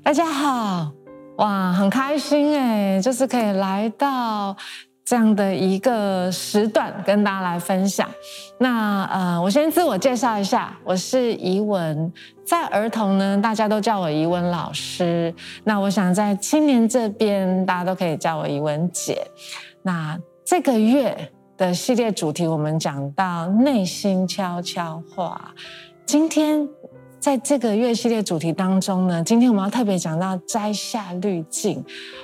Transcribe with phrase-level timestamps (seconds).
[0.00, 0.90] 大家好，
[1.36, 4.56] 哇，很开心诶，就是可以来到
[5.04, 8.08] 这样的一个时段跟大家来分享。
[8.58, 12.10] 那呃，我先自我介绍一下，我是怡雯，
[12.44, 15.34] 在儿童呢，大家都叫我怡雯老师。
[15.64, 19.26] 那我想在青年这边，大家都可以叫我怡雯姐。
[19.82, 25.52] 那这个月的系列主题，我们讲到内心悄悄话，
[26.06, 26.66] 今天。
[27.22, 31.80] 在这个月系列主题当中呢，今天我们要特别讲到摘下滤镜，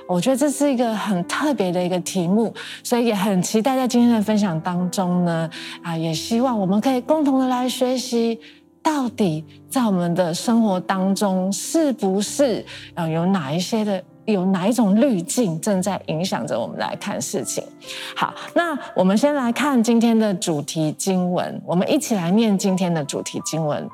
[0.09, 5.49] 我觉得这是一个很特别的一个题目，所以也很期待在今天的分享当中呢，
[5.81, 8.37] 啊，也希望我们可以共同的来学习，
[8.83, 17.63] 到底在我们的生活当中是不是啊有哪一些的有哪一种滤镜正在影响着我们来看事情。
[18.17, 23.89] 好，那我们先来看今天的主题经文，我们一起来念今天的主题经文。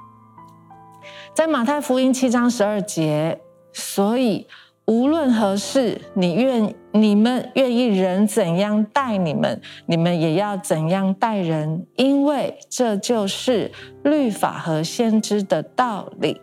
[1.36, 3.38] 在马太福音七章十二节，
[3.74, 4.48] 所以
[4.86, 13.70] 无论何事，你愿你们愿意人怎样待你们，你们也要怎样待人，因为这就是
[14.06, 16.40] 律法和先知的道理。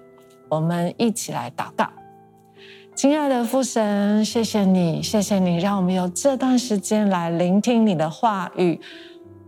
[0.51, 1.89] 我们一起来祷告，
[2.95, 8.79] 亲爱的父神，谢谢你，谢谢你，让我们有这段时间来聆听你的话语。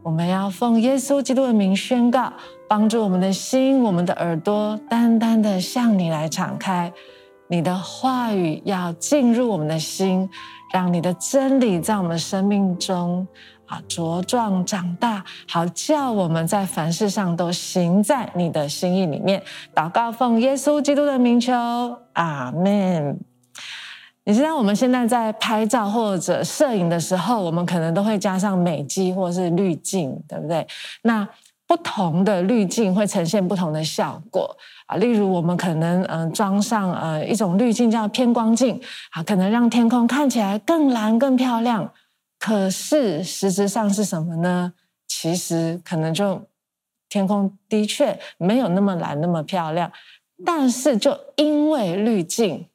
[0.02, 2.32] 我们要奉耶稣基督的名宣告。
[2.68, 6.92] 帮助我们的心，我们的耳朵，单单的向你来敞开。
[7.48, 10.28] 你的话语要进入我们的心，
[10.72, 13.26] 让你的真理在我们生命中
[13.66, 19.42] 啊茁壮长大，好叫我们在凡事上都行在你的心意里面。
[19.74, 21.52] 祷告奉耶稣基督的名求，
[22.14, 23.20] 阿门。
[24.26, 30.66] 你知道我们现在在拍照或者摄影的时候，我们可能都会加上美肌或是滤镜，对不对？
[31.02, 31.28] 那
[31.66, 34.54] 不同的滤镜会呈现不同的效果
[34.86, 38.78] 啊，例如我们可能嗯装上呃一种滤镜叫偏光镜
[39.12, 41.90] 啊，可能让天空看起来更蓝更漂亮。
[42.38, 44.74] 可是实质上是什么呢？
[45.08, 46.46] 其实可能就
[47.08, 49.90] 天空的确没有那么蓝那么漂亮，
[50.44, 52.68] 但是就因为滤镜，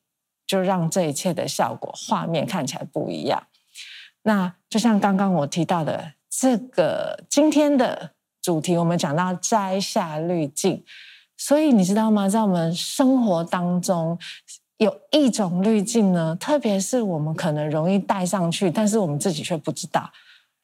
[0.48, 3.44] 就让这一切的效果画面看起来不一样。
[4.24, 8.14] 那就像刚刚我提到的这个今天的。
[8.42, 10.84] 主题我们讲到摘下滤镜，
[11.38, 12.28] 所以你知道吗？
[12.30, 14.18] 在我们生活当中，
[14.78, 20.10] 有一种滤镜呢，特别是我们可能容易戴上去，但是我们自己却不知道。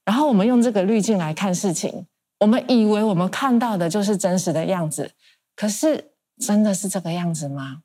[0.06, 2.06] 然后我们用这个滤镜来看事情，
[2.40, 5.12] 我们以为我们看到的就是真实的样子，
[5.56, 7.78] 可是真的是这个样子吗？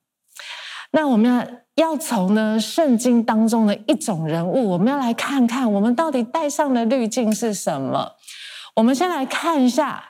[0.93, 1.47] 那我们要
[1.77, 8.13] 要从呢圣经当中的一种人物，我们要来看看，我们到底戴上的滤镜是什么？
[8.75, 10.03] 我们先来看一下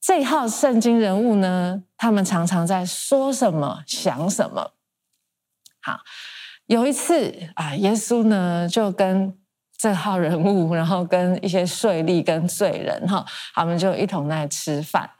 [0.00, 4.72] 这号圣经人物呢，他们常常在说什么、想什么。
[5.80, 6.00] 好，
[6.66, 9.36] 有一次啊，耶稣呢就跟
[9.76, 13.24] 这号人物，然后跟一些税吏跟罪人哈，
[13.54, 15.10] 他们就一同在吃饭。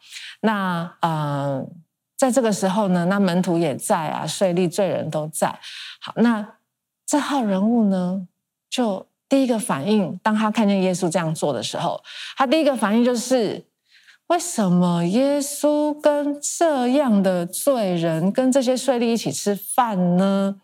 [0.40, 1.66] 那嗯、呃，
[2.16, 5.58] 在这个时候呢，那门徒也在啊，税吏、罪人都在。
[6.00, 6.54] 好，那
[7.04, 8.26] 这号人物呢
[8.70, 9.07] 就。
[9.28, 12.02] 第一个反应，当他看见耶稣这样做的时候，
[12.36, 13.66] 他第一个反应就是：
[14.28, 20.56] 为什么耶稣跟这样的罪人、跟这些税吏一起吃饭呢？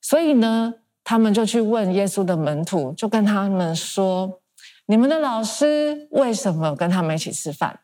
[0.00, 4.40] 所以呢，他们就去问耶稣的门徒，就跟他们说
[4.86, 7.80] ：“你们的老师为什么跟他们一起吃饭？”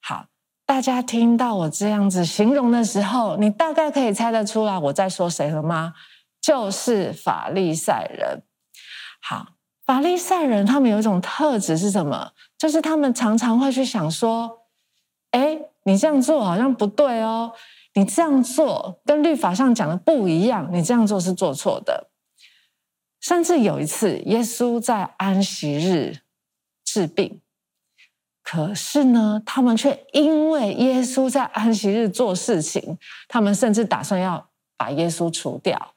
[0.00, 0.26] 好，
[0.64, 5.94] 大家听到我这样子形容的时候，你大概可以猜得出来我在说谁了吗？
[6.40, 8.42] 就是法利赛人。
[9.28, 9.54] 好，
[9.84, 12.30] 法利赛人他们有一种特质是什么？
[12.56, 14.60] 就是他们常常会去想说
[15.32, 17.52] ：“哎，你这样做好像不对哦，
[17.94, 22.08] 你这样做跟律法上讲的不一样，你这样做是做错的。”
[23.20, 26.18] 甚至有一次，耶稣在安息日
[26.84, 27.40] 治病，
[28.44, 35.95] 可是呢，他们却因为耶稣在安息日做事情，他们甚至打算要把耶稣除掉。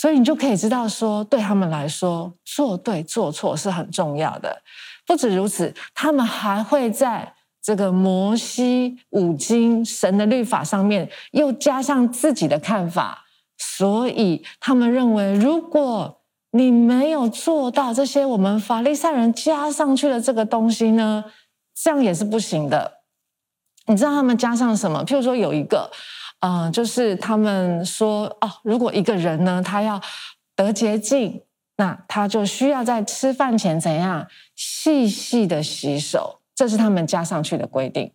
[0.00, 4.62] 所以你就可以知道说，对他们来说，做对做错是很重要的。
[5.04, 13.24] 不止如此，他们还会在这个摩西五经神的律法上面又加上自己的看法。
[13.56, 16.20] 所以他们认为，如果
[16.52, 21.24] 你没有做到这些我们法利赛人加上去的这个东西呢，
[21.74, 22.98] 这样也是不行的。
[23.86, 25.04] 你知道他们加上什么？
[25.04, 25.90] 譬如说有一个。
[26.40, 30.00] 嗯、就是他们说哦，如果一个人呢，他要
[30.54, 31.42] 得洁净，
[31.76, 38.12] 那他就需要在吃饭前怎样细细的洗手，这是他们加上去的规定。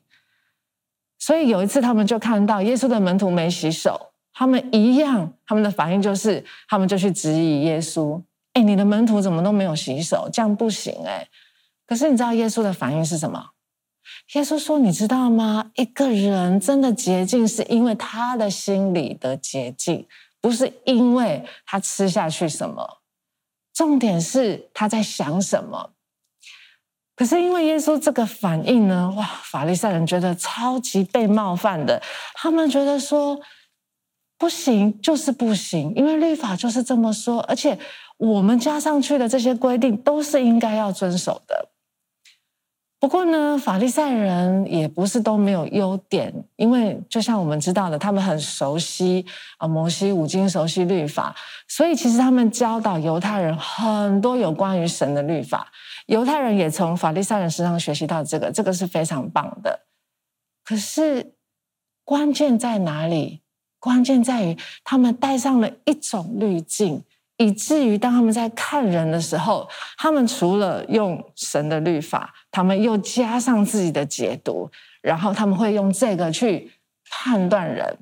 [1.20, 8.22] 所以有一次，他们就看到耶稣的门徒没洗手，他们一样，他们的反应就是，他们就去质疑耶稣
[8.54, 10.30] ：“哎，你的门徒怎么都没有洗手？
[10.32, 11.28] 这样不行哎！”
[11.88, 13.52] 可是你知道耶稣的反应是什么？
[14.34, 15.72] 耶稣说：“你知道吗？
[15.76, 20.08] 一个人真的洁净，是因为他的心里的洁净，
[20.42, 23.00] 不是因为他吃下去什么。
[23.74, 25.92] 重点是他在想什么。
[27.16, 29.24] 可是因为耶稣这个反应呢，哇！
[29.44, 32.02] 法利赛人觉得超级被冒犯的，
[32.34, 33.40] 他们觉得说。”
[34.36, 37.80] 不行，就是不行，因为律法就是这么说，而且
[38.18, 41.70] 我们加上去的这些规定都是应该要遵守的。
[43.04, 49.26] 不过呢，法利赛人也不是都没有优点，因为就像我们知道的，他们很熟悉
[49.58, 51.36] 啊摩西五经，熟悉律法，
[51.68, 55.68] 所以其实他们教导犹太人很多有关于神的律法，
[56.06, 59.82] 犹太人也从法利赛人身上学习到这个，这个是非常棒的。
[60.64, 61.34] 可是
[62.06, 63.42] 关键在哪里？
[63.80, 67.04] 关键在于，他们带上了一种滤镜，
[67.36, 69.68] 以至于当他们在看人的时候，
[69.98, 74.70] 他们除了用神的律法，他们又加上自己的解读，
[75.02, 76.72] 然后他们会用这个去
[77.10, 77.98] 判断人。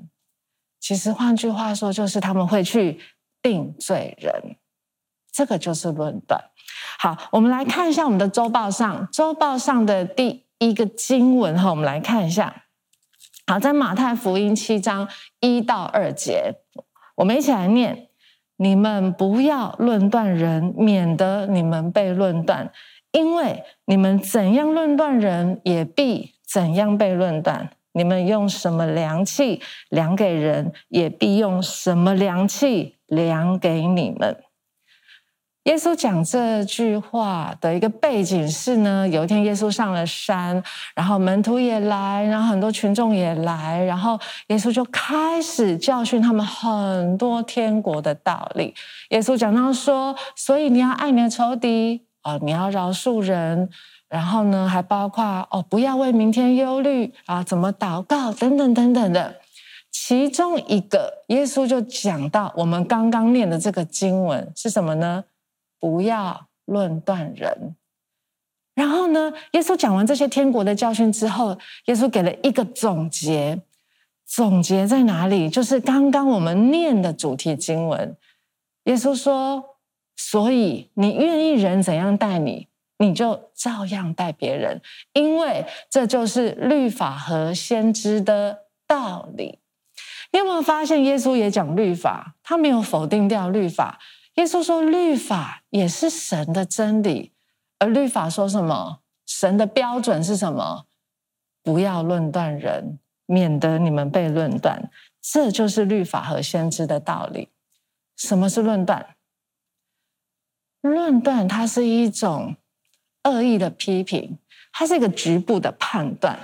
[0.77, 2.99] 其实换句话说，就是他们会去
[3.41, 4.57] 定罪人。
[5.31, 6.43] 这个就是论断。
[6.99, 12.65] 好，我们来看一下我们的周报上，周报上的第一个经文哈，我们来看一下。
[13.47, 15.07] 好，在马太福音七章
[15.39, 16.55] 一到二节，
[17.15, 18.09] 我们一起来念：
[18.57, 22.69] 你们不要论断人，免得你们被论断。
[23.11, 27.69] 因为你们怎样论断人，也必怎样被论断。
[27.93, 34.37] 你们用什么量器量给人，也必用什么量器量给你们。
[35.65, 40.63] 耶稣讲这句话的一个背景是呢，有一天耶稣上了山，
[40.95, 48.73] 然后门徒也来，然后很多群众也来，然后耶稣就开始教训他们很多天国的道理。
[49.09, 53.69] 耶稣讲到说，所以你要爱你的仇敌啊，你要饶恕人，
[54.07, 59.35] 然后呢，还包括哦，不要为明天忧虑啊，怎么祷告等等等等的。
[59.91, 65.25] 其中一个，耶稣就讲到我们刚刚念的这个经文是什么呢？
[65.79, 67.75] 不要论断人。
[68.73, 73.61] 然后呢，耶稣讲完这些天国的教训之后，耶稣给了一个总结。
[74.25, 75.49] 总结在哪里？
[75.49, 78.15] 就是刚刚我们念的主题经文。
[78.85, 79.61] 耶稣说
[80.23, 84.79] ：“所以你愿意人怎样待你，你就照样待别人，
[85.13, 89.59] 因为这就是律法和先知的道理。”
[90.31, 93.99] 你有没有发现，耶稣也讲律法，他没有否定掉律法。
[94.35, 97.33] 耶稣说：“律法也是神的真理，
[97.79, 98.99] 而律法说什么？
[99.25, 100.85] 神的标准是什么？
[101.63, 104.89] 不要论断人，免得你们被论断。
[105.21, 107.49] 这就是律法和先知的道理。
[108.15, 109.15] 什么是论断？
[110.81, 112.55] 论断它是一种
[113.23, 114.37] 恶意的批评，
[114.73, 116.39] 它是一个局部的判断。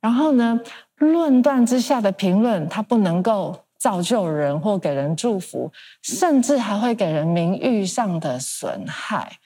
[0.00, 0.60] 然后呢，
[0.96, 5.72] 论断之下的评论，它不能够。”造就人或给人祝福，
[6.02, 9.38] 甚至还会给人名誉上的损害。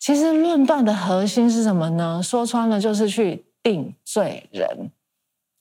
[0.00, 2.22] 其实论断的核心是什么呢？
[2.22, 4.90] 说穿了就是去定罪人，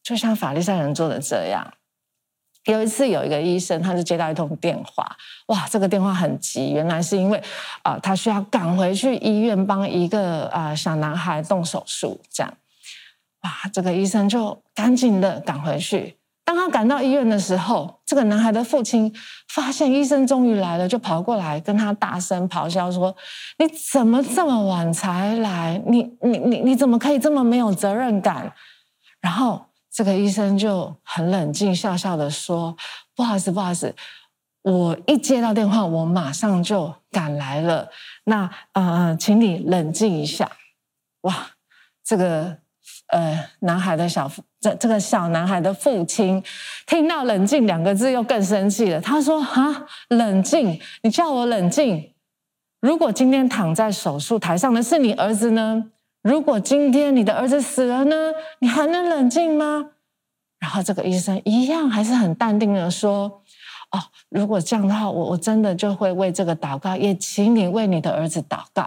[0.01, 1.73] 就像法利赛人做的这样。
[2.65, 5.05] 有一次有一个医生，他就接到一通电话，
[5.47, 7.41] 哇，这个电话很急，原来是因为
[7.81, 12.53] 啊、他需要赶回去医院帮一个啊、小男孩动手术，这样，
[13.41, 16.17] 哇，这个医生就赶紧的赶回去。
[16.45, 19.13] 当他赶到医院的时候，这个男孩的父亲
[19.47, 23.15] 发现医生终于来了，就跑过来跟他大声咆哮说
[23.59, 25.81] ：“你怎么这么晚才来？
[25.87, 28.53] 你你你你怎么可以这么没有责任感？”
[29.21, 32.75] 然后这个医生就很冷静，笑笑的说
[33.15, 33.95] ：“不好意思，不好意思，
[34.63, 37.89] 我一接到电话，我马上就赶来了。
[38.25, 40.51] 那呃，请你冷静一下。”
[41.21, 41.51] 哇，
[42.03, 42.57] 这个。
[43.07, 46.43] 呃，男孩的小，这这个小男孩的父亲
[46.87, 48.99] 听到“冷静”两个字，又更生气了。
[48.99, 50.79] 他说：“啊，冷静！
[51.03, 52.13] 你叫我冷静？
[52.81, 55.91] 如果今天躺在手术台上的是你儿子呢？
[56.23, 58.31] 如果今天你的儿子死了呢？
[58.59, 59.91] 你还能冷静吗？”
[60.59, 63.43] 然后这个医生一样还是很淡定的说
[63.91, 63.99] ：“哦，
[64.29, 68.81] 如果这样的话，我我真的就会为这个祷告，也请你为你的儿子祷告。”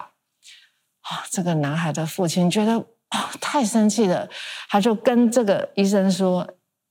[1.07, 2.85] 啊，这个男孩的父亲觉得。
[3.11, 4.28] 哦，太生气了，
[4.69, 6.45] 他就跟这个医生说：“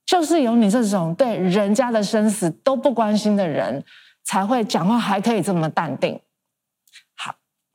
[0.08, 3.84] 就是有你这种对人家的生死都不关心的人，
[4.24, 6.18] 才会讲话还可以这么淡定。”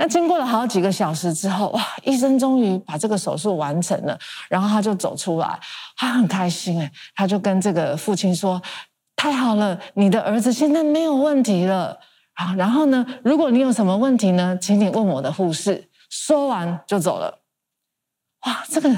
[0.00, 5.60] 那经过了好几个小时之后，哇，医生终于把这个手术完成了，然后他就走出来，
[5.94, 8.62] 他很开心诶，他就跟这个父亲说
[9.14, 12.00] ：“太好了，你的儿子现在没有问题了。
[12.32, 15.90] 好，然后呢，如果你有什么问题呢，请你问我的护士。
[16.08, 17.40] 说完就走了。
[18.46, 18.96] 哇，这个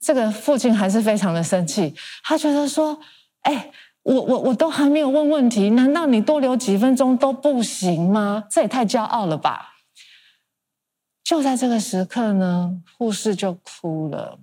[0.00, 1.94] 这个父亲还是非常的生气，
[2.24, 2.98] 他觉得说，
[3.42, 3.70] 哎，
[4.02, 8.42] 我我我都还没有问问题，难道你多留几分钟都不行吗？
[8.50, 9.71] 这也太骄傲了吧！
[11.24, 14.38] 就在这个时刻呢，护士就哭了，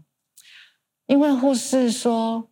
[1.05, 2.47] 因为护士说：“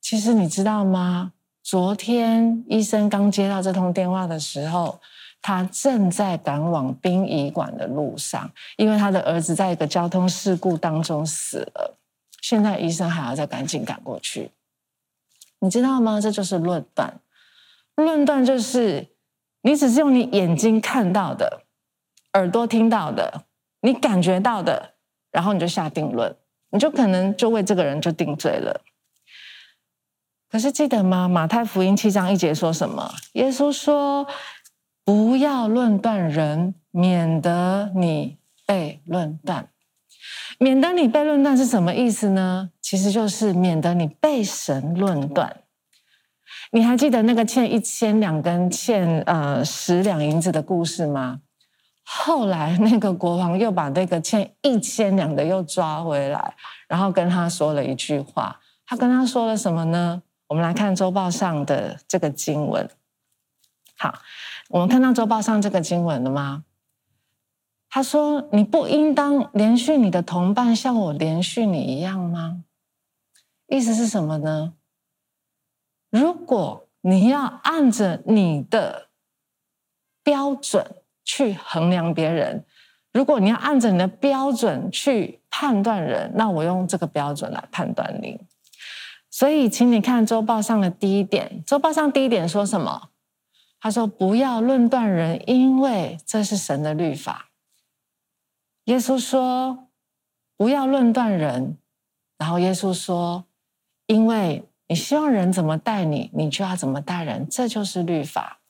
[0.00, 1.32] 其实你知道吗？
[1.62, 5.00] 昨天医生刚接到这通电话的时候，
[5.42, 11.98] 他正在赶往殡仪馆的路上，因为他的儿子在一个交通事故当中死了。
[12.42, 14.52] 现在医生还要再赶紧赶过去，
[15.58, 16.20] 你知道吗？
[16.20, 17.20] 这就是论断。
[17.96, 19.08] 论断就是
[19.62, 21.62] 你只是用你眼睛看到的，
[22.34, 23.45] 耳朵听到的。”
[23.86, 24.94] 你感觉到的，
[25.30, 26.34] 然后你就下定论，
[26.72, 28.80] 你就可能就为这个人就定罪了。
[30.50, 31.28] 可是记得吗？
[31.28, 33.14] 马太福音七章一节说什么？
[33.34, 34.26] 耶稣说
[35.06, 39.68] ：“不要论断人，免得你被论断。”
[40.58, 42.70] 免得你被论断是什么意思呢？
[42.80, 45.62] 其实就是免得你被神论断。
[46.72, 51.42] 你还记得那个欠一千两跟欠呃十两银子的故事吗？
[52.08, 56.54] 后来，那个国王又把那个欠一千两的又抓回来，
[56.86, 58.60] 然后跟他说了一句话。
[58.86, 60.22] 他跟他说了什么呢？
[60.46, 62.88] 我们来看周报上的这个经文。
[63.98, 64.20] 好，
[64.68, 66.62] 我们看到周报上这个经文了吗？
[67.88, 72.62] 他说：“你不应当怜恤你的同伴，像我怜恤你一样吗？”
[73.66, 74.74] 意思是什么呢？
[76.10, 79.08] 如果你要按着你的
[80.22, 82.64] 标准，去衡量别人，
[83.12, 88.40] 如果你要按着你的标准去判断人，那我用这个标准来判断你。
[89.28, 91.62] 所以，请你看周报上的第一点。
[91.66, 93.10] 周报上第一点说什么？
[93.78, 97.50] 他说：“不要论断人，因为这是神的律法。”
[98.84, 99.88] 耶稣说
[100.56, 101.76] ：“不要论断人。”
[102.38, 103.44] 然后耶稣说
[104.06, 108.60] ：“因为你希望人怎么待你，你就要怎么待人，这就是律法。”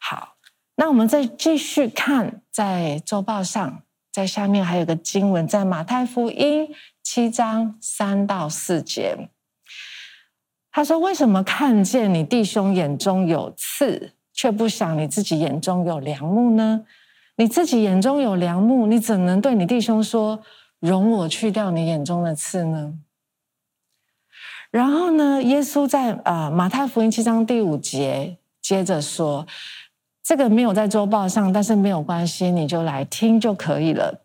[0.00, 0.39] 好。
[0.80, 9.28] 那我们再继续看，在周报上，在下面还有个经文，在马太福音七章三到四节，
[10.72, 16.86] 他说：“为什么看见你弟兄眼中有刺，却不想你自己眼中有梁木呢？
[17.36, 20.42] 你自己眼中有梁木，你怎能对你弟兄说，
[20.78, 22.94] 容我去掉你眼中的刺呢？”
[24.72, 29.46] 然后呢，耶稣在啊马太福音七章第五节接着说。
[30.22, 34.22] 这个没有在周报上，但是没有关系，你就来听就可以了。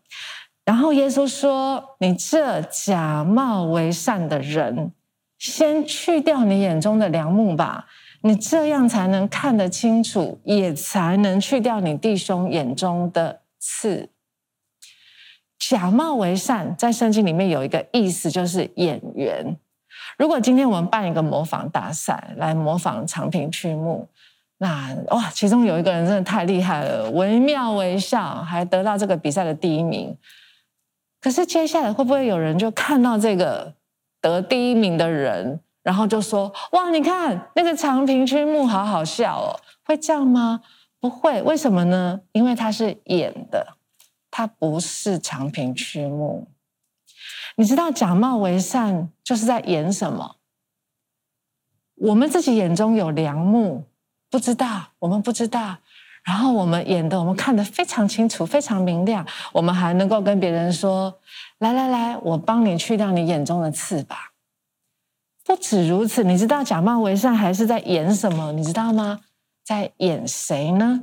[0.64, 4.92] 然后耶稣说：“你这假冒为善的人，
[5.38, 7.86] 先去掉你眼中的梁木吧，
[8.22, 14.10] 你这样才能看得清楚，也才能去掉你弟兄眼中的刺。”
[15.58, 19.56] 假冒为善，在圣经里面有一个意思，就是演员。
[20.18, 24.08] 如果今天我们办一个模仿大赛，来模仿长平曲目。
[24.58, 30.16] 那哇，其中有一个人真的太厉害了，惟妙惟肖，还得到这个比赛的第一名。
[31.20, 33.74] 可是接下来会不会有人就看到这个
[34.20, 40.62] 得第一名的人，然后就说：“哇，你看那个长平曲目好好笑哦！”会这样吗？
[41.00, 42.20] 不会，为什么呢？
[42.32, 43.76] 因为他是演的，
[44.30, 46.48] 他不是长平曲目。
[47.56, 50.36] 你知道假冒为善就是在演什么？
[51.96, 53.84] 我们自己眼中有良木。
[54.30, 55.78] 不知道，我们不知道。
[56.24, 59.24] 然后我们演的，我们看得非常清楚，非常明亮。
[59.52, 61.20] 我们还能够跟别人说
[61.58, 64.32] ：“来来来，我帮你去掉你眼中的刺吧。”
[65.46, 68.50] 不止如此，你知道假冒为善还是在演什么？
[68.50, 69.20] 你知道吗？
[69.64, 71.02] 在演谁呢？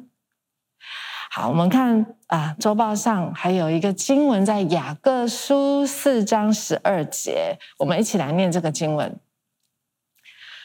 [1.32, 9.18] 好，我们看啊，周报上还有一个经文，在雅各书四章十二节，我们一起来念这个经文。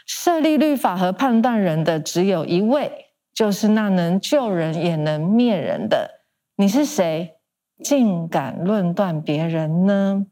[0.08, 6.22] 设立律法和判断人的只有一位，就是那能救人也能灭人的。
[6.56, 7.36] 你是谁，
[7.84, 10.26] 竟敢论断别人呢？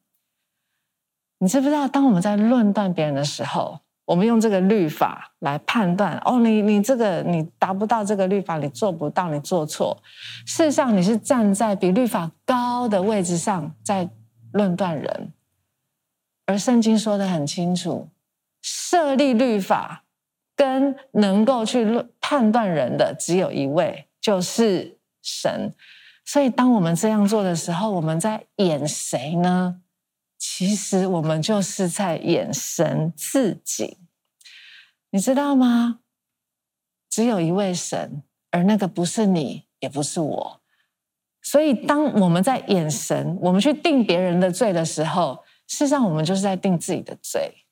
[1.39, 10.03] 你知不知道，当我们在论断别人的时候，我们用这个律法来判断，哦，你你这个你达不到这个律法，你做不到，你做错。
[10.47, 14.09] 事实上，你是站在比律法高的位置上在
[14.53, 15.35] 论断人，
[16.47, 18.09] 而圣经说得很清楚。
[18.69, 20.05] 设立律法
[20.57, 25.73] 跟能够去论判断人的只有一位，就是神。
[26.25, 29.83] 所以，当我们这样做的时候，我们在演谁呢？
[30.37, 33.99] 其实我们就是在演神自己，
[35.11, 36.01] 你知道吗？
[37.09, 40.61] 只有一位神，而那个不是你，也不是我。
[41.41, 47.66] 所以，当我们在演神，我们去定别人的罪的时候，事实上我们就是在定自己的罪。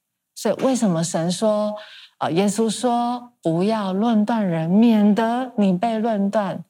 [0.45, 1.75] 所以，为什么神说，
[2.19, 6.63] 啊，耶稣说，不要论断人，免得你被论断。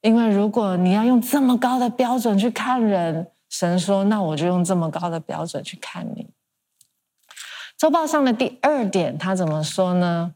[0.00, 6.28] 因为如果你要用这么高的标准去看人，神说，那我就用这么高的标准去看你。
[7.78, 10.34] 周报上的第二点，他怎么说呢？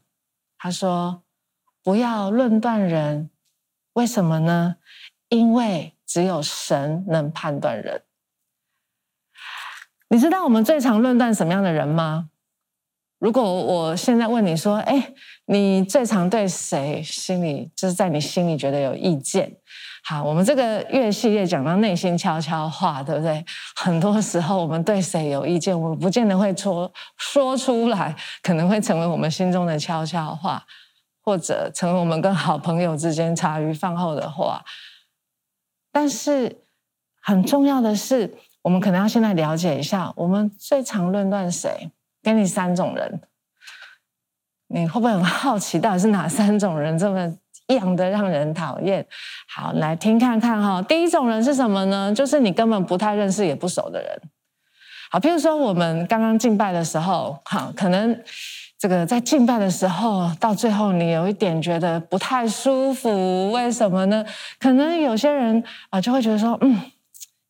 [0.57, 1.23] 他说，
[1.83, 3.29] 不要论断人，
[3.91, 4.77] 为什么呢？
[5.27, 8.03] 因为只有神能判断人。
[10.07, 12.29] 你知道我们最常论断什么样的人吗？
[13.19, 15.13] 如果我现在问你说：“哎，
[15.45, 19.51] 你最常对谁心里就是在你心里觉得有意见？”
[20.05, 23.43] 好，我们这个月系列讲到内心悄悄话，对不对？
[23.75, 30.63] 很多时候我们对谁有意见，我们不见得会说说出来，可能会成为我们心中的悄悄话，
[31.23, 34.63] 或者成为我们跟好朋友之间茶余饭后的话。
[35.91, 36.63] 但是
[37.21, 41.91] 很重要的是，我们可能要现在了解一下，我们最常论断谁？
[42.27, 43.21] 给你三种人，
[44.67, 47.33] 你会不会很好奇，到底是哪三种人这么
[47.67, 49.07] 样的让人讨厌？
[49.47, 50.81] 好，来听看看哈。
[50.81, 52.13] 第一种人是什么呢？
[52.13, 54.21] 就是你根本不太认识也不熟的人。
[55.09, 58.21] 好，譬如说我们刚刚敬拜的时候，哈，可能
[58.77, 64.25] 这个在敬拜的时候，到最后你有一点觉得不太舒服，为什么呢？
[64.59, 66.91] 可能有些人啊就会觉得说，嗯，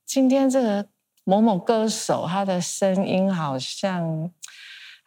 [0.06, 0.86] 今天这个
[1.24, 4.32] 某某歌手他的声音好像，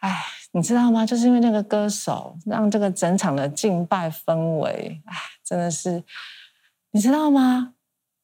[0.01, 1.03] 哎，你知道吗？
[1.03, 6.03] 就是因为那个歌手让这个整场的敬拜氛围，哎，真的是，
[6.91, 7.73] 你知道吗？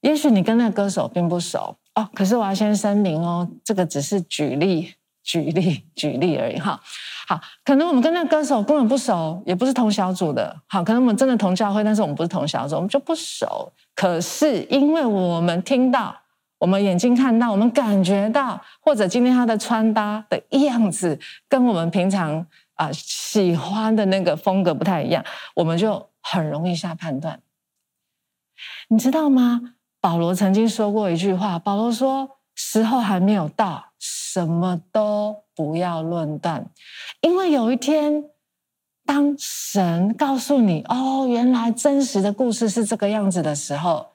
[0.01, 4.93] 也许你跟那个歌手并不熟哦，可是我要先声明哦，这个只是举例。
[5.24, 6.79] 举例举例而已哈，
[7.27, 13.69] 好，可能我们跟那个歌手根本不熟，也不是同小组的，好，可能我们真的同教会，但是我们不是同小组，我们就不熟。
[13.93, 16.16] 可是因为我们听到，
[16.57, 25.24] 我们眼睛看到，我们感觉到，或者今天他的穿搭的样子跟我们平常啊、喜欢的那个风格不太一样，
[25.55, 27.39] 我们就很容易下判断。
[28.89, 29.74] 你知道吗？
[30.00, 36.70] 保罗曾经说过一句话，保罗说：“时候还没有到。”什么都不要论断，
[37.22, 38.25] 因为有一天，
[39.03, 44.05] 当神告诉你“哦，原来真实的故事是这个样子”的时候，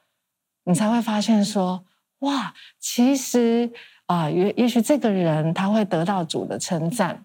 [0.62, 1.85] 你才会发现说
[2.22, 3.70] ：“哇，其实
[4.06, 7.24] 啊，也也许这个人他会得到主的称赞。”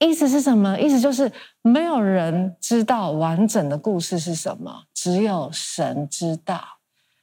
[0.00, 0.78] 意思是什么？
[0.78, 1.30] 意思就是
[1.62, 6.60] 没有人知道完整的故事是什么，只有神知道。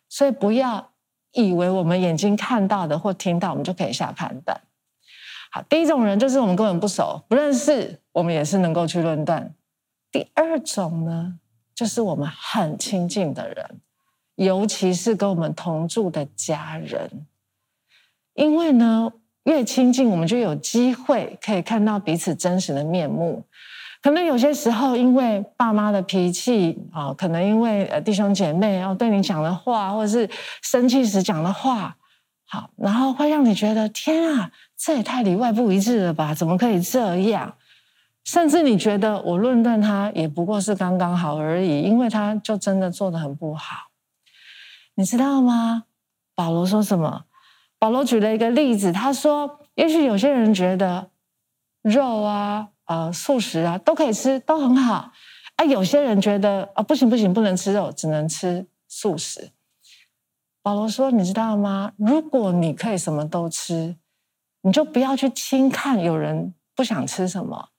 [0.07, 0.91] 所以不要
[1.33, 4.59] 以为我们眼睛看到的或听到，我们就可以下判断。
[5.51, 9.53] 好，第一种人就是我们根本不熟、不认识，我们也是能够去论断。
[10.09, 11.39] 第二种呢，
[11.75, 13.81] 就是我们很亲近的人，
[14.39, 17.25] 尤其是跟我们同住的家人，
[18.35, 19.11] 因为呢，
[19.43, 23.43] 越亲近，我们就有机会可以看到彼此真实的面目。
[24.01, 30.29] 可能有些时候，因为爸妈的脾气啊，可能因为呃弟兄姐妹要对你讲的话，或者是
[30.61, 31.97] 生气时讲的话。
[32.45, 36.33] 好，然后会让你觉得天啊，这也太里外不一致了吧？
[36.33, 37.53] 怎么可以这样？
[38.23, 43.88] 甚至你觉得我论断他也不过是刚刚好而已，因为他就真的做得很不好，
[44.99, 45.85] 你知道吗？
[46.35, 47.23] 保罗说什么？
[47.77, 51.09] 保罗举了一个例子，他说，也许有些人觉得
[51.81, 55.13] 肉啊、呃素食啊都可以吃，都很好，
[55.55, 59.51] 啊，有些人觉得啊、不行不行，不能吃肉，只能吃素食。
[60.61, 61.93] 保罗说：“你知道吗？
[61.95, 63.95] 如果你可以什么都吃，
[64.63, 67.69] 你就不要去轻看有人不想吃什么。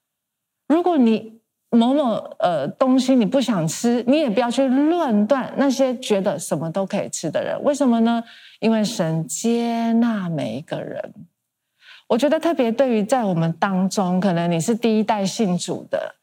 [0.67, 1.40] 如果你
[1.71, 7.61] 某某呃东西你不想吃，你也不要去论断那些觉得什么都可以吃的人。
[7.63, 8.23] 为什么呢？
[8.59, 11.13] 因为神接纳每一个人。
[12.07, 16.15] 我觉得特别对于在我们当中，可能你是第一代信主的。”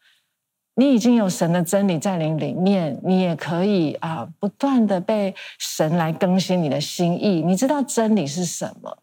[0.79, 7.43] 你已经有神的真理在你里面，你也可以啊，不断的被神来更新你的心意。
[7.43, 8.97] 你知道真理是什么，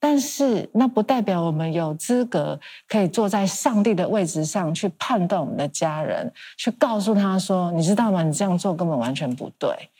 [0.00, 2.58] 但是那不代表我们有资格
[2.88, 8.22] 可以坐在上帝的位置上去判断我们的家人，去告诉他说：“你知道吗？
[8.22, 9.90] 你这样做根本完全不对，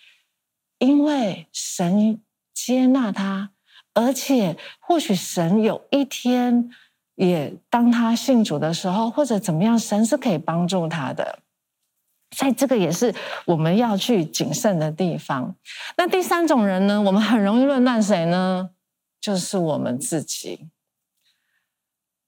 [0.78, 2.20] 因为神
[2.52, 3.50] 接纳他，
[3.94, 6.70] 而且或许神有一天。”
[7.16, 11.40] 也当他信主的时候，或者怎么样，神是可以帮助他的。
[12.34, 15.54] 所以这个也是我们要去谨慎的地方。
[15.98, 16.98] 那第三种人呢？
[17.02, 18.70] 我们很容易论断谁呢？
[19.20, 20.68] 就是我们自己。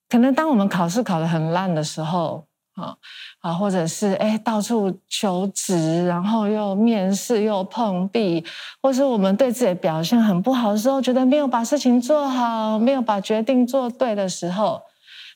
[0.08, 2.96] 可能当我们考试考得很烂的时候，啊
[3.40, 8.44] 啊，或者是哎到处求职，然后又面试又碰壁，
[8.82, 14.82] 或是我们对自己的表现很不好的时候，觉得没有把事情做好，没有把决定做对的时候，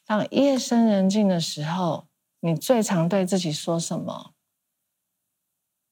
[0.04, 2.06] 当夜深人静的时候，
[2.40, 4.32] 你最常对自己说什么？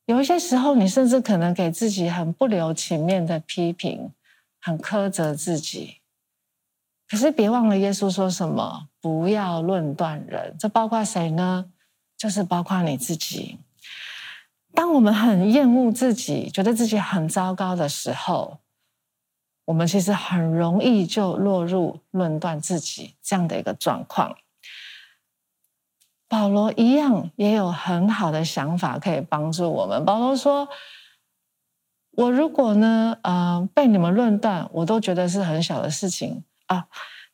[0.05, 4.13] 有一些时候，你甚至可能给自己很不留情面的批评，
[4.65, 5.99] 很苛责自己。
[7.07, 8.89] 可是别忘了，耶稣说什么？
[8.99, 10.57] 不要论断人。
[10.59, 11.67] 这包括谁呢？
[12.17, 13.59] 就是包括你自己。
[14.73, 18.61] 当我们很厌恶自己，觉得自己很糟糕的时候，
[19.67, 24.35] 我们其实很容易就落入论断自己这样的一个状况。
[26.27, 30.03] 保罗一样也有很好的想法可以帮助我们。
[30.07, 30.67] 保罗说
[32.17, 36.87] ：“我如果呢，呃，被你们论断，我都觉得是很小的事情啊。”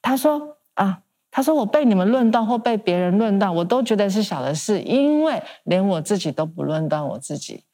[0.03, 7.65] 他说：“啊，他说我被你们论断或被别人论断，我都觉得是小的事，因为连我自己都不论断我自己。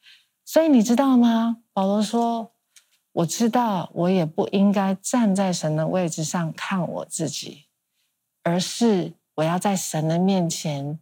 [0.45, 2.51] 所以你知道吗？”保罗说
[3.13, 7.65] ：“我知道，我也不应该站在神的位置上看我自己，
[8.43, 10.99] 而是我要在神的面前。”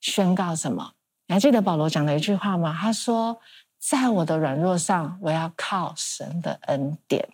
[0.00, 0.92] 宣告什么？
[1.26, 2.72] 你还记得保罗讲的一句话吗？
[2.80, 3.40] 他说
[3.78, 7.28] ：“在我的软弱上，我要靠神的恩典。”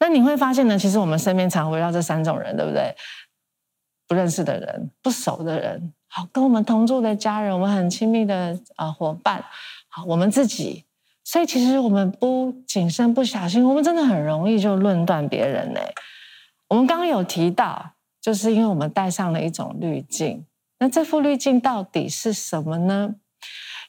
[0.00, 2.94] 那你会发现呢，其实我们身边常围绕这三种人，对不对？
[4.06, 9.44] 不认识的人、不熟的人，好，跟我们同住的家人，我们很亲密的啊伙伴，
[9.88, 10.84] 好，我们自己。
[11.22, 15.80] 所以，其实我们不谨慎、不小心，我们真的很容易就论断别人呢。
[16.66, 20.44] 我们刚刚有提到，就是因为我们带上了一种滤镜。
[20.80, 23.14] 那这副滤镜到底是什么呢？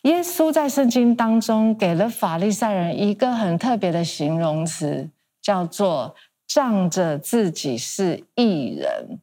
[0.03, 5.09] 耶稣在圣经当中给了法利赛人一个很特别的形容词，
[5.41, 6.15] 叫做
[6.47, 9.19] “仗着自己是义人”，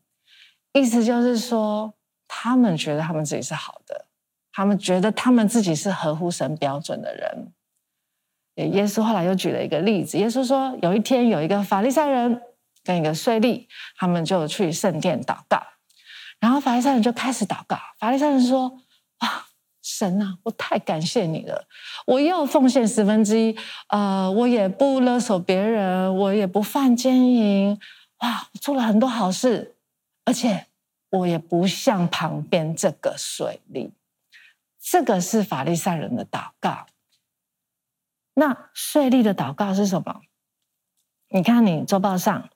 [0.72, 1.94] 意思就是说，
[2.28, 4.06] 他们觉得他们自己是好的，
[4.52, 7.52] 他们觉得他们自己是合乎神标准的人。
[8.72, 12.40] 耶稣后来又举了一个例子，耶稣说，有一天有一个法利赛人
[12.84, 15.60] 跟一个税吏，他们就去圣殿祷告。
[16.40, 17.76] 然后法利赛人就开始祷告。
[17.98, 18.68] 法利赛人说
[19.22, 19.44] ：“哇，
[19.90, 21.66] 神啊，我太感谢你了！
[22.05, 23.57] 我又奉献十分之一，
[23.88, 27.81] 呃，我也不勒索别人，我也不犯奸淫，
[28.18, 29.77] 哇，我做了很多好事，
[30.27, 30.66] 而且
[31.09, 33.90] 我也不像旁边这个税吏。
[34.79, 36.87] 这个是法利赛人的祷告。
[38.35, 40.20] 那税吏的祷告是什么？
[41.31, 42.51] 你看你周报上，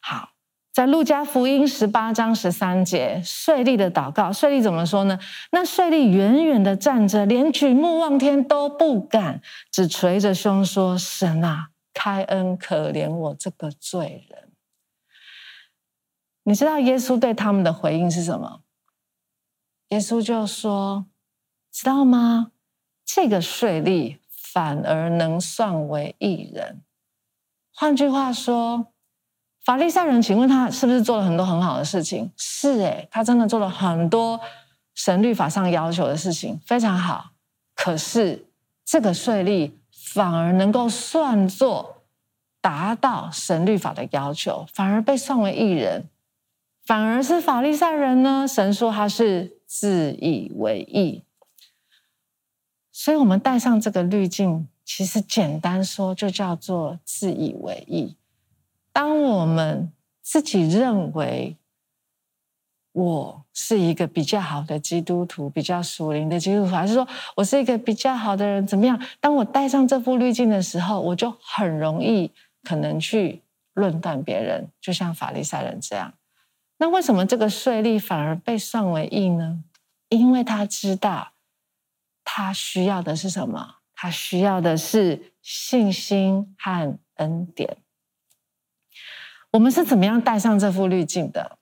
[0.00, 0.30] 好。”
[0.76, 5.18] 在路加福音十八章十三节，税吏的祷告，税吏怎么说呢？
[5.50, 9.40] 那税吏远远的站着，连举目望天都不敢，
[9.72, 14.52] 只捶着胸说：“神啊，开恩可怜我这个罪人。”
[16.44, 18.60] 你知道耶稣对他们的回应是什么？
[19.88, 21.06] 耶稣就说
[21.72, 22.52] ：“知道吗？
[23.02, 26.82] 这个税吏反而能算为义人。”
[27.72, 28.88] 换句话说。
[29.66, 32.30] 法利赛人，请问他是不是做了很多很好的事情？
[32.36, 34.40] 是诶，他真的做了很多
[34.94, 37.32] 神律法上要求的事情，非常好。
[37.74, 38.46] 可是
[38.84, 42.04] 这个税吏反而能够算作
[42.60, 46.08] 达到神律法的要求，反而被算为义人。
[46.84, 48.46] 反而是法利赛人呢？
[48.46, 51.24] 神说他是自以为义。
[52.92, 58.14] 所以，我们戴上这个滤镜，其实简单说，就叫做自以为义。
[58.96, 61.54] 当我们自己认为
[62.92, 68.98] 我是一个比较好的基督徒，比较属灵的基督徒，还是说我是一个比较好的人，怎么样？
[69.20, 72.32] 当我戴上这副滤镜的时候，我就很容易
[72.62, 73.42] 可能去
[73.74, 76.14] 论断别人，就像法利赛人这样。
[76.78, 79.62] 那为什么这个税吏反而被算为义呢？
[80.08, 81.32] 因为他知道
[82.24, 83.74] 他需要的是什么？
[83.94, 87.76] 他需要的是信心和恩典。
[89.56, 91.56] 我们是怎么样戴上这副滤镜的？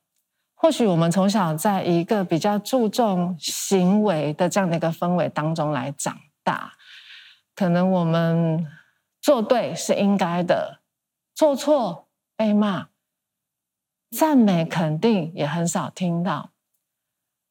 [0.57, 6.73] 或许我们从小在一个比较注重行为的这样的一个氛围当中来长大，
[7.55, 8.67] 可能我们
[9.23, 10.81] 做对是应该的，
[11.37, 12.89] 做错被骂，
[14.11, 16.51] 赞美肯定也很少听到，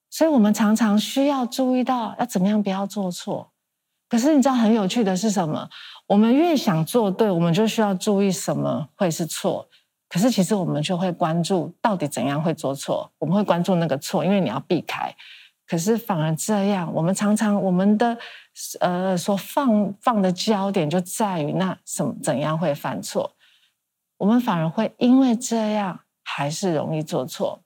[0.10, 3.54] 所以我们常常需要注意到要怎么样不要做错。
[4.10, 5.70] 可是你知道很有趣的是什么？
[6.08, 9.70] 我们越想做对，我们就需要注意什么会是错。
[10.14, 15.12] 可是，其实我们就会关注到底怎样会做错，我们会关注那个错，因为你要避开。
[15.66, 18.16] 可是反而这样，我们常常我们的
[18.80, 23.34] 呃所放放的焦点就在于那什么怎样会犯错，
[24.18, 27.64] 我们反而会因为这样还是容易做错。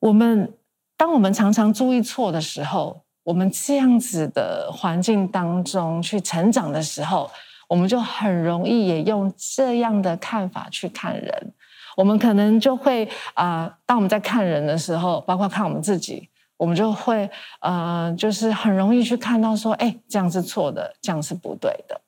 [0.00, 0.52] 我们
[0.96, 7.30] 当我们常常注意错的时候，我们这样子的环境当中去成长的时候，
[7.70, 11.52] 我们就很容易也用这样的看法去看人。
[11.96, 17.30] 我们可能就会啊、当我们在看人的时候，包括看我们自己，我们就会
[17.60, 22.00] 呃，就是很容易去看到说，哎，这样是错的，这样是不对的。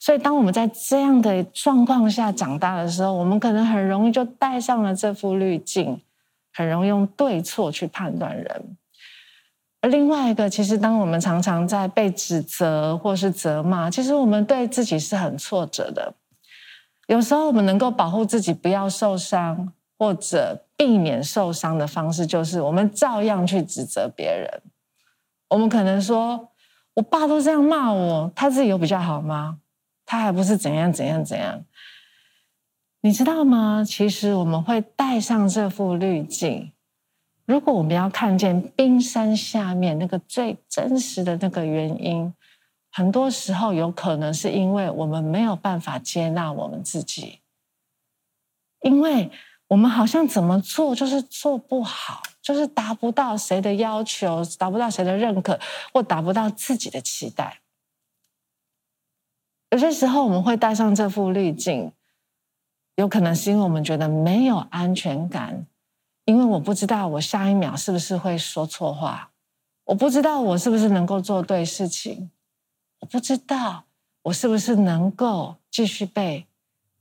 [0.00, 6.00] 所以，当我们在这样的状况下长大的时候，我们可能很容易就带上了这副滤镜，
[6.52, 8.76] 很容易用对错去判断人。
[9.80, 16.14] 而另外一个，其实当我们常常在被指责或是责骂，其实我们对自己是很挫折的。
[17.06, 24.62] 有时候，我们能够保护自己不要受伤，或者避免受伤的方式，就是我们照样去指责别人。
[25.48, 26.50] 我们可能说
[26.94, 29.58] ：“我爸都这样骂我，他自己有比较好吗？”
[30.06, 31.64] 他还不是怎样怎样怎样，
[33.00, 33.84] 你知道吗？
[33.86, 36.72] 其实我们会带上这副滤镜。
[37.50, 42.32] 如果我们要看见冰山下面那个最真实的那个原因，
[42.92, 47.40] 很多时候有可能是因为我们没有办法接纳我们自己，
[48.82, 49.32] 因为
[49.66, 55.58] 我们好像怎么做就是做不好，就是达不到谁的要求，达不到谁的认可，
[55.92, 57.58] 或达不到自己的期待。
[59.70, 61.90] 有些时候我们会带上这副滤镜，
[62.94, 65.66] 有可能是因为我们觉得没有安全感，
[66.24, 69.30] 因为我不知道我下一秒是不是会说错话，
[69.84, 72.30] 我不知道我是不是能够做对事情，
[73.00, 73.84] 我不知道
[74.22, 76.46] 我是不是能够继续被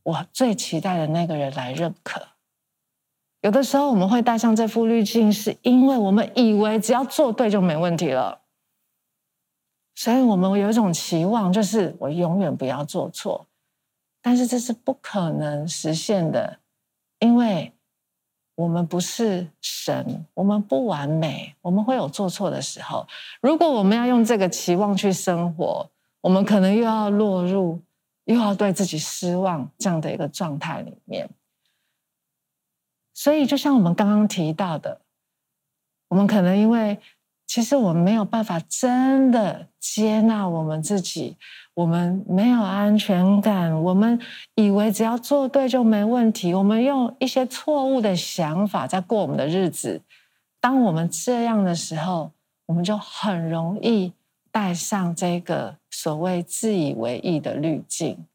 [0.01, 2.29] 我最期待的那个人来认可。
[3.41, 8.41] 有的时候我们会带上这副滤镜，是因为我们以为只要做对就没问题了。
[9.95, 13.47] 所以我们有一种期望，就是我永远不要做错，
[14.21, 16.59] 但是这是不可能实现的，
[17.19, 17.73] 因为
[18.59, 23.07] 我们不是神，我们不完美，我们会有做错的时候。
[23.39, 27.79] 如果我们要用这个期望去生活，我们可能又要落入
[28.25, 31.29] 又要对自己失望这样的一个状态里面。
[33.13, 34.99] 所以，就像我们刚刚提到的，
[36.09, 36.99] 我们可能因为。
[37.51, 41.35] 其实我们没有办法真的接纳我们自己，
[41.79, 44.19] 我们没有安全感，我们
[44.55, 50.01] 以为只要做对就没问题，我们用一些错误的想法在过我们的日子。
[50.59, 52.31] 当我们这样的时候，
[52.65, 54.11] 我们就很容易
[54.51, 58.25] 带上这个所谓自以为义的滤镜。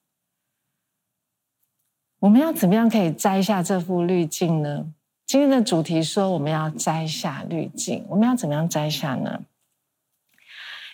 [2.21, 4.87] 我们要怎么样可以摘下这副滤镜呢？
[5.27, 9.43] 今天的主题说，我们要摘下滤镜，我们要怎么样摘下呢？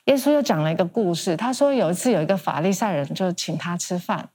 [0.06, 4.28] 耶稣又讲了一个故事，他说有一次有一个法利赛人就请他吃饭。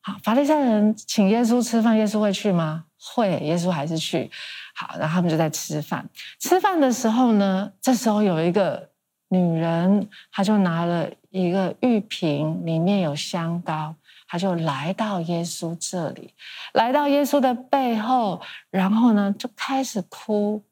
[0.00, 2.84] 好，法利赛人请耶稣吃饭，耶稣会去吗？
[2.98, 4.30] 会，耶稣还是去。
[4.74, 6.08] 好，然后他们就在吃饭。
[6.40, 8.90] 吃饭的时候呢，这时候有一个
[9.28, 13.94] 女人，她就拿了一个玉瓶，里面有香膏。
[14.26, 16.32] 她就来到耶稣这里，
[16.72, 20.64] 来到耶稣的背后，然后呢，就开始哭。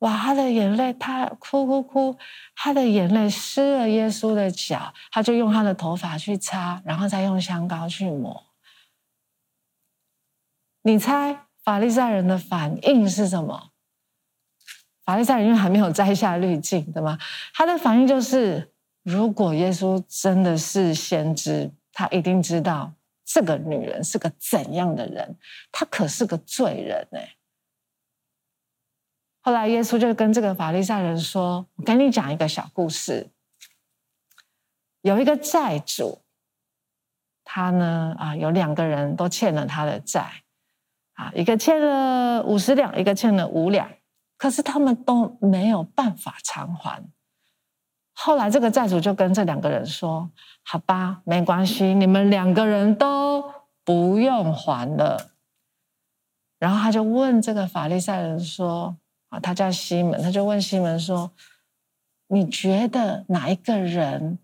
[0.00, 2.16] 哇，他的眼泪，他哭哭哭，
[2.54, 8.44] 他的眼泪湿了耶稣的脚，他就用他的头发去擦，然后再用香膏去抹。
[10.82, 13.70] 你猜法利赛人的反应是什么？
[15.04, 17.18] 法利赛人因为还没有摘下滤镜，对吗？
[17.54, 21.72] 他的反应就是，如果耶稣真的是先知。
[21.98, 22.92] 他一定知道
[23.24, 25.38] 这个女人是个怎样的人，
[25.72, 27.35] 她可是个罪人哎。
[29.46, 33.30] 后来耶稣就跟这个法利赛人说：“我跟你讲一个小故事。
[35.02, 36.20] 有一个债主，
[37.44, 40.42] 他呢啊有两个人都欠了他的债
[41.12, 43.88] 啊，一个欠了五十两，一个欠了五两，
[44.36, 47.00] 可是他们都没有办法偿还。”
[48.18, 50.28] 后来，这个债主就跟这两个人说
[50.66, 53.44] ：“好吧，没关系，你们两个人都
[53.84, 55.30] 不用还了。”
[56.58, 58.96] 然后他就问这个法利赛人说
[59.42, 61.30] ：“他叫西门，他就问西门说
[62.28, 64.38] ：‘你觉得哪一个人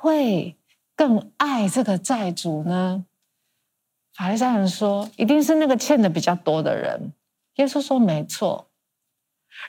[0.00, 0.56] 会
[0.96, 3.04] 更爱这个债主呢？’
[4.14, 7.12] 法利赛人说：‘一定是那个欠的比较多的人。’
[7.56, 8.70] 耶稣说：‘没错。’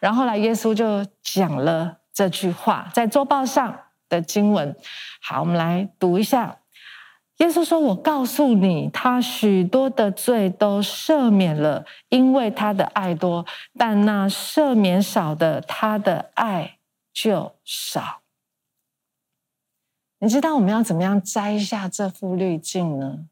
[0.02, 3.78] 然后后来耶稣就讲了。”这句话在周报上
[4.08, 4.74] 的经文，
[5.22, 6.60] 好，我们来读一下。
[7.38, 13.46] 耶稣说：“我告诉你，他许多的罪都赦免了，因为他的爱多；
[13.78, 16.78] 但那赦免少的，他的爱
[17.14, 18.22] 就少。”
[20.20, 23.26] 你知道我们要怎么样摘下这副滤镜呢？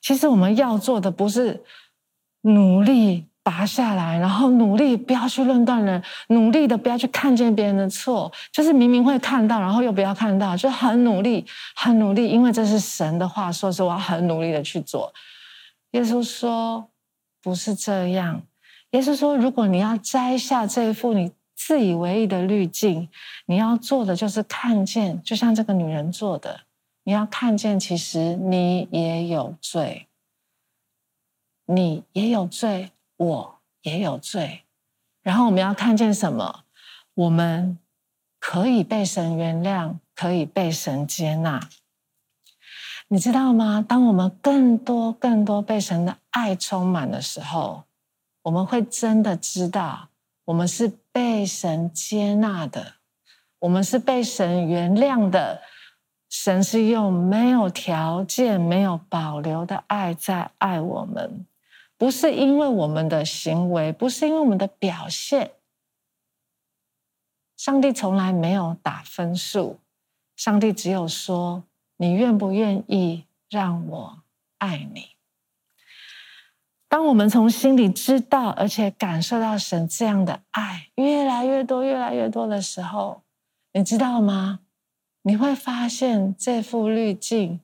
[0.00, 1.64] 其实我们要做的不是
[2.42, 15.14] 努力拔下来，然后努力不要去论断人，努力的不要去看见别人的错，就是明明会看到，然后又不要看到，就很努力，很努力，因为这是神的话说，是我要很努力的去做。
[15.92, 16.90] 耶稣说
[17.40, 18.42] 不是这样，
[18.90, 23.08] 耶稣说，如果你要摘下这一副你自以为意的滤镜，
[23.46, 26.62] 你要做的就是看见，就像这个女人做的，
[27.04, 30.08] 你要看见，其实你也有罪，
[31.66, 32.90] 你也有罪。
[33.16, 34.64] 我也有罪，
[35.22, 36.64] 然后我们要看见什么？
[37.14, 37.78] 我们
[38.38, 41.68] 可以被神原谅，可以被神接纳。
[43.08, 43.84] 你知道吗？
[43.86, 47.84] 当我们更多、更多被神的爱充满的时候，
[48.42, 50.08] 我们会真的知道，
[50.46, 52.94] 我们是被神接纳的，
[53.60, 55.62] 我们是被神原谅的。
[56.28, 61.46] 神是用没有条件、没有保留的爱在爱我们。
[61.98, 65.52] 不是因为我们的行为，不是因为我们的表现，
[67.56, 69.80] 上帝从来没有打分数，
[70.36, 71.64] 上帝只有说
[71.96, 74.22] ：“你愿不愿意让我
[74.58, 75.16] 爱你？”
[76.88, 83.22] 当我们从心里知道，而且感受到神这样的爱越来越多、越来越多的时候，
[83.72, 84.60] 你知道吗？
[85.22, 87.60] 你会发现这副滤镜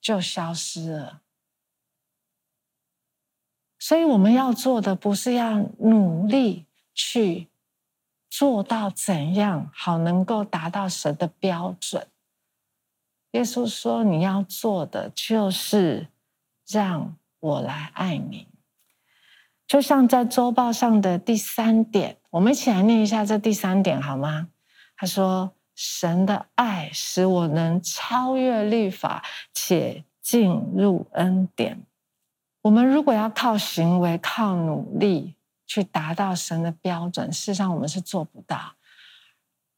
[0.00, 1.22] 就消失了。
[3.86, 7.46] 所以我们要做的不是要努力去
[8.28, 12.08] 做到怎样好能够达到神的标准。
[13.30, 16.08] 耶稣说：“你要做的就是
[16.68, 18.48] 让我来爱你。”
[19.68, 24.48] 就像在周报上的第三点，我们一起来念一下这第三点好吗？
[24.96, 29.22] 他说：“神的爱使我能超越律法，
[29.54, 31.80] 且进入恩典。”
[32.66, 38.74] 我们如果要靠行为、靠努力去达到神的标准，事实上我们是做不到。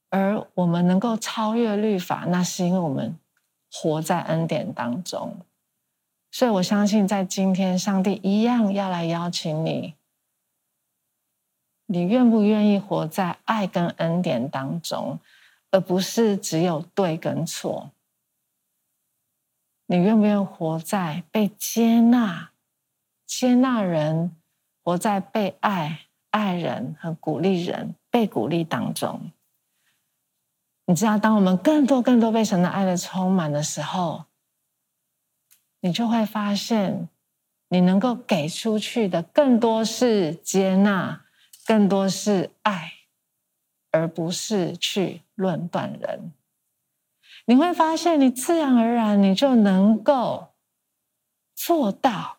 [0.09, 3.19] 而我们能够超越律法，那是因为我们
[3.71, 5.37] 活在恩典当中。
[6.31, 9.95] 所以我相信，在今天，上帝一样要来邀请你：
[11.85, 15.19] 你愿不愿意活在爱跟恩典当中，
[15.71, 17.91] 而不是只有对跟错？
[19.85, 22.53] 你愿不愿意活在被接纳？
[23.29, 24.35] 接纳人，
[24.83, 29.31] 活在被爱、爱人和鼓励人、被鼓励当中。
[30.87, 34.25] 你知道，当我们更多、更多被神的爱的充满的时候，
[35.81, 37.11] 你就会发现，
[37.69, 41.27] 你能够给出去的更多是接纳，
[41.67, 42.95] 更多是爱，
[43.91, 46.33] 而不是去论断人。
[47.45, 50.55] 你会发现，你自然而然，你就能够
[51.55, 52.38] 做到。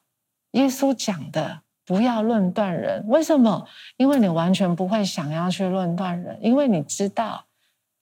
[0.52, 3.68] 耶稣讲的不要论断人，为什么？
[3.98, 7.46] 因为你完全不会想要去论断人，因为你知道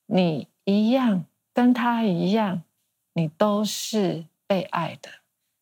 [0.05, 2.63] 你一样跟他一样，
[3.13, 5.10] 你都是被爱的，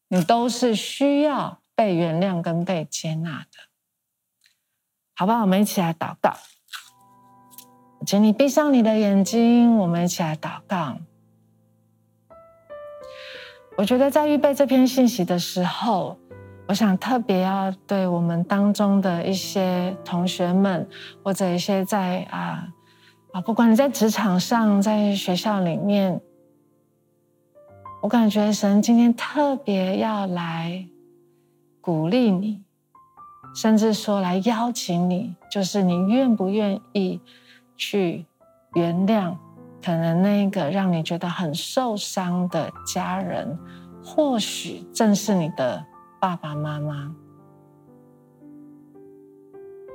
[0.09, 3.59] 你都是需要被原谅跟被接纳的，
[5.15, 5.41] 好不好？
[5.41, 6.35] 我们一起来祷告，
[8.05, 10.97] 请你闭上你的眼睛，我们一起来祷告。
[13.77, 16.19] 我觉得在预备这篇信息的时候。
[16.67, 20.87] 我想特别要对我们当中的一些同学们，
[21.23, 22.67] 或者一些在啊
[23.31, 26.19] 啊，不管你在职场上，在学校里面，
[28.01, 30.87] 我感觉神今天特别要来
[31.81, 32.63] 鼓励你，
[33.53, 37.21] 甚至说来邀请你，就是你愿不愿意
[37.77, 38.25] 去
[38.73, 39.35] 原谅
[39.83, 43.55] 可能那个让你觉得很受伤的家人，
[44.03, 45.85] 或许正是你的。
[46.25, 47.15] 爸爸妈妈，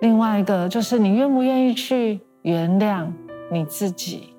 [0.01, 3.11] 另外一个就是你愿不愿意去原谅
[3.51, 4.33] 你自己？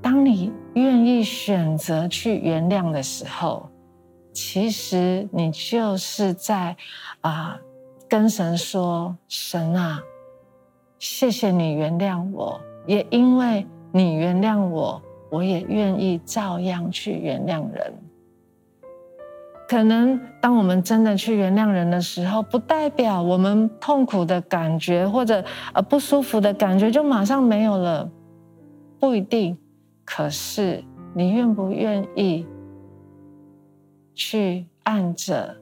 [0.00, 3.68] 当你愿意选择去原谅的时候，
[4.32, 6.76] 其实你就是在
[7.22, 7.58] 啊
[8.08, 10.00] 跟神说：“神啊，
[11.00, 15.02] 谢谢你原谅我，也因为你原谅我，
[15.32, 17.92] 我也愿意照样去原谅人。”
[19.72, 25.42] 可能当我们真的去原谅人的时候，不代表我们痛苦的感觉或者
[25.72, 28.10] 呃不舒服的感觉就马上没有了，
[29.00, 29.56] 不一定。
[30.04, 32.46] 可是你愿不愿意
[34.14, 35.56] 去按着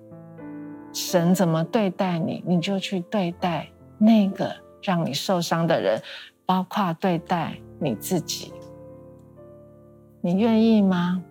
[0.93, 4.53] 神怎么对待你，你就去对待那个
[4.83, 6.03] 让你受伤的人，
[6.45, 8.53] 包括对待你自己。
[10.21, 11.23] 你愿意吗？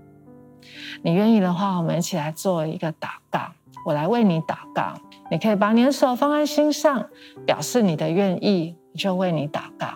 [1.01, 3.39] 你愿意的话，我们一起来做一个祷告。
[3.85, 4.93] 我来为你祷告。
[5.31, 7.05] 你可以把你的手放在心上，
[7.45, 9.87] 表示你的愿意，就为你祷告。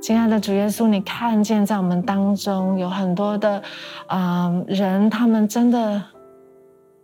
[0.00, 3.62] 亲爱的主耶稣，你看见在我们当中有很多的
[4.06, 6.02] 啊、人，他们真的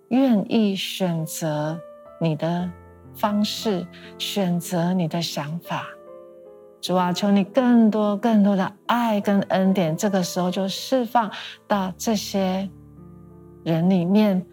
[0.09, 1.81] 愿意选择
[2.21, 2.71] 你的
[3.15, 3.87] 方式，
[4.19, 5.87] 选择你的想法。
[6.83, 11.31] 主啊，求你更多更多的爱跟恩典，这个时候就释放
[11.69, 12.69] 到这些
[13.65, 14.45] 人里面。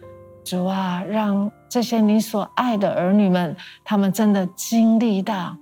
[0.45, 5.57] 主啊，让这些你所爱的儿女们，他们真的经历到，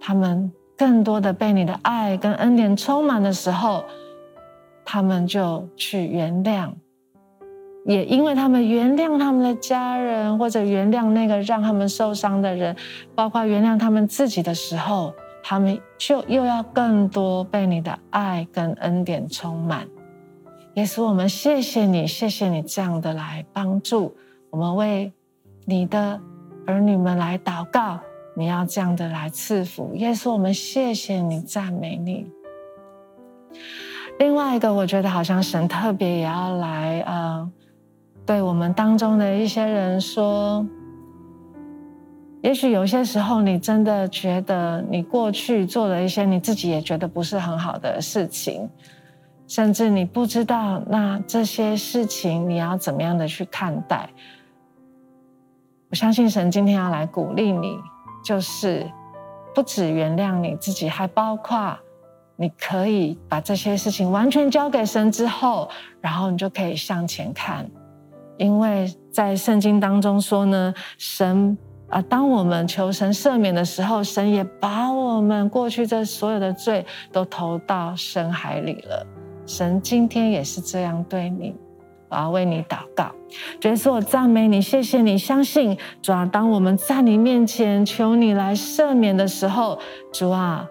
[0.00, 3.84] 他们更多的被你的爱跟恩典充满的时候，
[4.84, 6.72] 他们就去原谅，
[7.84, 12.74] 也因为他们原谅他们的家人，或者原谅那个让他们受伤的人，
[13.14, 15.14] 包括原谅他们自己的时候，
[15.48, 19.86] 他们就又要更多被你的爱跟恩典充满。
[20.74, 24.16] 耶稣，我们谢谢你，谢谢你这样的来帮助。
[24.50, 25.12] 我们为
[25.64, 26.20] 你的
[26.66, 28.00] 儿女们来祷告，
[28.34, 29.92] 你要这样的来赐福。
[29.94, 32.26] 耶稣，我们谢谢你，赞美你。
[34.18, 37.48] 另外一个，我觉得好像神特别也要来，呃，
[38.26, 40.66] 对我们当中的一些人说，
[42.46, 48.70] 也许有些时候你真的觉得你过去做了一些你自己也觉得不是很好的事情，
[49.48, 54.08] 甚至你不知道那这些事情你要怎么样的去看待。
[55.90, 57.76] 我相信神今天要来鼓励你，
[58.24, 58.88] 就是
[59.52, 61.76] 不只原谅你自己，还包括
[62.36, 65.68] 你可以把这些事情完全交给神之后，
[66.00, 67.68] 然后你就可以向前看，
[68.38, 71.58] 因为在圣经当中说呢，神
[71.88, 79.06] 啊，当我们求神赦免的时候，神也把我们过去这所有的罪都投到深海里了。
[79.46, 81.54] 神今天也是这样对你。
[82.08, 83.10] 我要为你祷告，
[83.58, 89.76] 主耶稣，我赞美你，谢谢你，相信主啊，当我们在你面前求你来赦免的时候，
[90.12, 90.64] 主啊，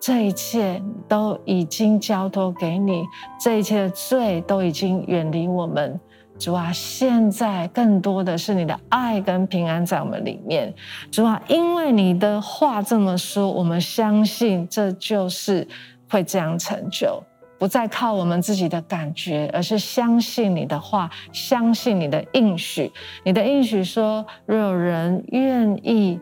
[0.00, 3.04] 这一切都已经交托给你，
[3.38, 6.00] 这一切的罪都已经远离我们，
[6.38, 10.72] 主啊，现在更多的是你的爱跟平安在我们里面，
[11.10, 15.66] 主啊，因为你的话这么说，我们相信这就是
[16.08, 17.22] 会这样成就。
[17.58, 22.92] 不再靠我们自己的感觉，而是相信你的话，相信你的应许。
[23.24, 26.20] 你的应许说，若有人愿意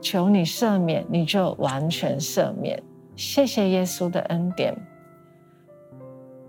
[0.00, 2.80] 求你赦免，你就完全赦免。
[3.16, 4.72] 谢谢耶稣的恩典。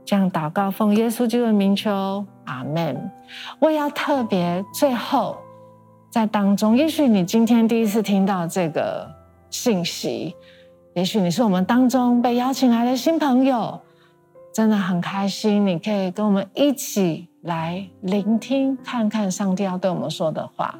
[0.06, 3.12] 这样祷告，奉耶稣基督的名求，阿门。
[3.60, 5.38] 我也要特别最后
[6.10, 9.10] 在当中，也许你今天第一次听到这个
[9.50, 10.36] 信息，
[10.94, 13.80] 也许你是我们当中被邀请来的新朋友。
[14.54, 20.78] 真的很开心，你可以跟我们一起来聆听，看看上帝要对我们说的话。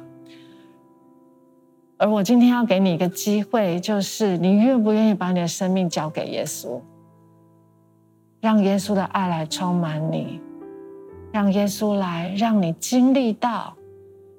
[1.96, 6.80] 而我今天要给你一个机会，就是你愿不愿意把你的生命交给耶稣，
[8.44, 10.38] 让耶稣的爱来充满你，
[11.32, 13.74] 让耶稣来让你经历到，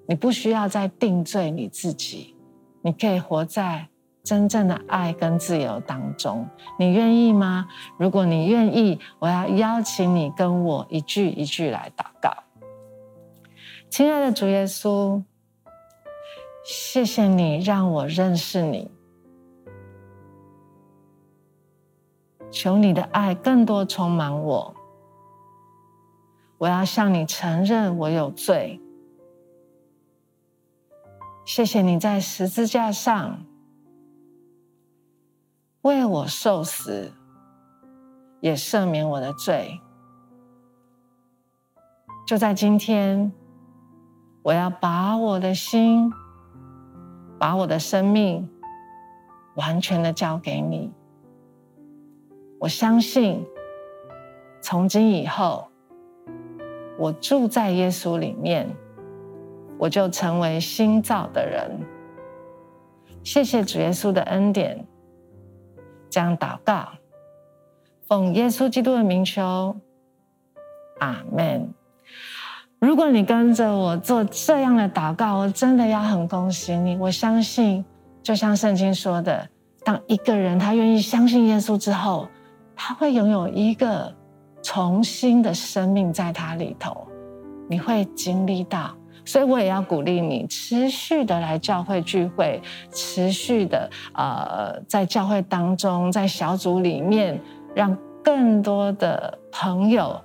[0.08, 2.36] 你不需要再定罪你自己，
[2.84, 3.88] 你可以活在。
[4.24, 6.48] 真正的爱跟自由当中，
[6.80, 7.68] 你愿意吗？
[7.98, 12.32] 如果你愿意，我要邀请你跟我一句一句来祷告。
[13.90, 15.24] 亲爱的主耶稣，
[16.64, 18.88] 谢谢你让我认识你，
[22.56, 24.74] 求你的爱更多充满我。
[26.58, 28.80] 我要向你承认我有罪。
[31.44, 33.46] 谢谢你在十字架上。
[35.82, 37.12] 为我受死，
[38.40, 39.82] 也赦免我的罪。
[42.26, 43.34] 就在今天，
[44.44, 46.10] 我要把我的心，
[47.38, 48.50] 把我的生命，
[49.58, 50.94] 完全的交给你。
[52.66, 53.46] 我相信，
[54.60, 55.68] 从今以后，
[56.98, 58.68] 我住在耶稣里面，
[59.78, 61.80] 我就成为新造的人。
[63.24, 64.84] 谢谢主耶稣的恩典。
[66.10, 66.88] 这样祷告，
[68.08, 69.76] 奉耶稣基督的名求，
[70.98, 71.72] 阿门。
[72.80, 76.98] 如果你跟着我做这样的祷告，我真的要很恭喜你。
[76.98, 77.86] 我相信，
[78.24, 79.48] 就像圣经说的，
[79.84, 82.28] 当一个人他愿意相信耶稣之后，
[82.76, 84.14] 他会拥有一个
[84.62, 87.08] 重新的生命在他里头，
[87.70, 88.96] 你会经历到。
[89.28, 92.62] 所以我也要鼓励你，持续的来教会聚会，
[92.92, 97.42] 持续的呃，在教会当中，在小组里面，
[97.74, 100.22] 让更多的朋友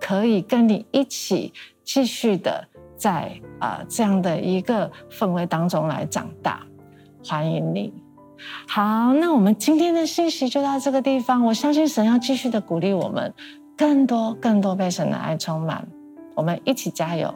[0.00, 1.52] 可以跟你一起
[1.84, 2.66] 继续的
[2.96, 6.66] 在啊、呃、这样的一个氛围当中来长大。
[7.24, 7.92] 欢迎你。
[8.68, 11.44] 好，那我们今天的信息就到这个地方。
[11.44, 13.32] 我相信神要继续的鼓励我们，
[13.76, 15.86] 更多更多被神的爱充满。
[16.34, 17.34] 我们一起加油。